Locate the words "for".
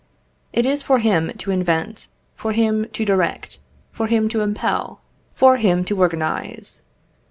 0.81-0.97, 2.35-2.53, 3.91-4.07, 5.35-5.57